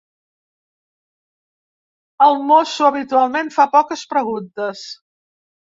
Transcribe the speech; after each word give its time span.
El 2.29 2.39
mosso 2.53 2.89
habitualment 2.89 3.55
fa 3.61 3.69
poques 3.79 4.09
preguntes. 4.17 4.85